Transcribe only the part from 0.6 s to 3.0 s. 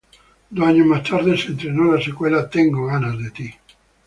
años más tarde se estrenó la secuela:"Tengo